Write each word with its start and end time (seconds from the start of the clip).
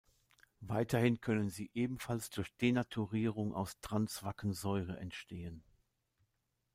Weiterhin 0.65 1.21
können 1.21 1.51
sie 1.51 1.69
ebenfalls 1.75 2.31
durch 2.31 2.51
Denaturierung 2.57 3.53
aus 3.53 3.79
trans-Vaccensäure 3.81 4.97
entstehen. 4.97 5.63